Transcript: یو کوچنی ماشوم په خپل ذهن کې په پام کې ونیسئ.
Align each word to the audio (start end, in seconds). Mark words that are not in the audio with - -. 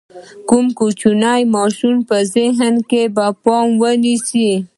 یو 0.49 0.61
کوچنی 0.77 1.41
ماشوم 1.55 1.95
په 2.01 2.03
خپل 2.05 2.23
ذهن 2.35 2.73
کې 2.89 3.01
په 3.15 3.25
پام 3.43 3.67
کې 3.73 3.77
ونیسئ. 3.81 4.49